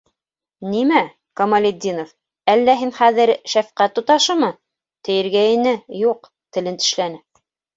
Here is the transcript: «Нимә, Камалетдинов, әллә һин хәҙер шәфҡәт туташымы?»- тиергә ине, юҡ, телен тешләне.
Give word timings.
«Нимә, 0.75 1.01
Камалетдинов, 1.41 2.13
әллә 2.55 2.75
һин 2.81 2.93
хәҙер 3.01 3.33
шәфҡәт 3.53 3.95
туташымы?»- 3.99 4.51
тиергә 5.09 5.45
ине, 5.53 5.77
юҡ, 6.07 6.31
телен 6.59 6.83
тешләне. 6.85 7.23